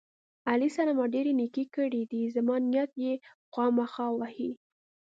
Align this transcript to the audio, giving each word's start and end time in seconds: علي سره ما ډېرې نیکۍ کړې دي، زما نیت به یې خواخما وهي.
علي 0.49 0.69
سره 0.77 0.91
ما 0.97 1.05
ډېرې 1.13 1.31
نیکۍ 1.39 1.65
کړې 1.75 2.01
دي، 2.11 2.23
زما 2.35 2.55
نیت 2.71 2.89
به 2.97 3.01
یې 3.07 3.13
خواخما 3.51 4.05
وهي. 4.19 4.51